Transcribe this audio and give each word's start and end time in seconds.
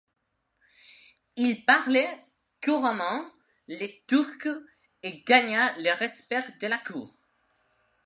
Il 1.35 1.63
parlait 1.63 2.25
couramment 2.63 3.21
le 3.67 3.85
turc 4.07 4.47
et 5.03 5.21
gagna 5.21 5.77
le 5.77 5.93
respect 5.95 6.41
de 6.59 6.65
la 6.65 6.79
cour. 6.79 7.15